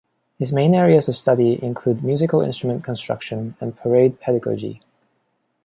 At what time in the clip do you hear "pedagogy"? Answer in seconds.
4.19-4.81